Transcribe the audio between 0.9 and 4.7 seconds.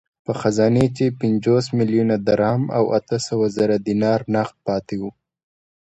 کې پنځوس میلیونه درم او اته سوه زره دیناره نغد